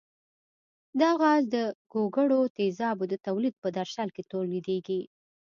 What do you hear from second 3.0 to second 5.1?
د تولید په درشل کې تولیدیږي.